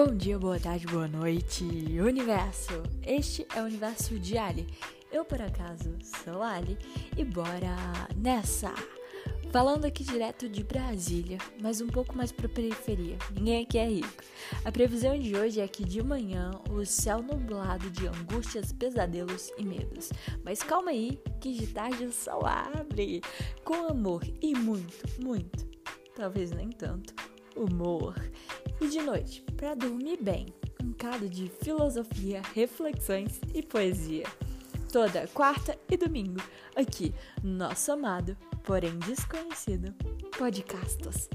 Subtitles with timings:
[0.00, 2.84] Bom dia, boa tarde, boa noite, universo!
[3.04, 4.64] Este é o universo de Ali.
[5.10, 5.92] Eu, por acaso,
[6.22, 6.78] sou Ali
[7.16, 7.74] e bora
[8.14, 8.72] nessa!
[9.50, 13.18] Falando aqui direto de Brasília, mas um pouco mais pra periferia.
[13.32, 14.22] Ninguém aqui é rico.
[14.64, 19.64] A previsão de hoje é que de manhã o céu nublado de angústias, pesadelos e
[19.64, 20.12] medos.
[20.44, 23.20] Mas calma aí, que de tarde o sol abre
[23.64, 25.66] com amor e muito, muito,
[26.14, 27.12] talvez nem tanto,
[27.56, 28.14] humor.
[28.80, 30.46] E de noite, para dormir bem,
[30.82, 34.24] um cado de filosofia, reflexões e poesia.
[34.92, 36.40] Toda quarta e domingo,
[36.76, 37.12] aqui,
[37.42, 39.92] nosso amado, porém desconhecido,
[40.38, 41.28] Podcastos.